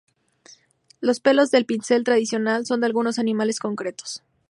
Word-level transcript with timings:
Los 0.99 1.19
pelos 1.19 1.51
del 1.51 1.67
pincel 1.67 2.03
tradicional 2.03 2.65
son 2.65 2.79
de 2.79 2.87
algunos 2.87 3.19
animales 3.19 3.59
concretos. 3.59 4.23